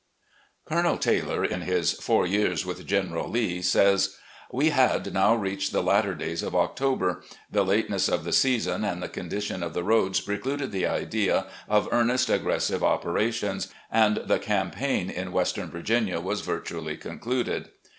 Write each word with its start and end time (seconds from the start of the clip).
Colonel 0.65 0.97
Taylor, 0.97 1.45
in 1.45 1.61
his 1.61 1.91
"Four 1.91 2.25
Years 2.25 2.65
with 2.65 2.87
General 2.87 3.29
Lee," 3.29 3.61
says;" 3.61 4.15
We 4.59 4.71
had 4.71 5.13
now 5.13 5.35
reached 5.35 5.71
the 5.71 5.83
latter 5.83 6.15
days 6.15 6.41
of 6.41 6.55
October. 6.55 7.21
The 7.51 7.63
lateness 7.63 8.09
of 8.09 8.23
the 8.23 8.33
season 8.33 8.83
and 8.83 9.03
the 9.03 9.07
condition 9.07 9.61
of 9.61 9.75
the 9.75 9.83
roads 9.83 10.19
precluded 10.19 10.71
the 10.71 10.87
idea 10.87 11.45
of 11.69 11.87
earnest, 11.91 12.31
aggressive 12.31 12.83
operations, 12.83 13.67
and 13.91 14.17
the 14.25 14.39
campaign 14.39 15.11
in 15.11 15.31
western 15.31 15.69
Virginia 15.69 16.19
was 16.19 16.41
virtually 16.41 16.97
concluded. 16.97 17.69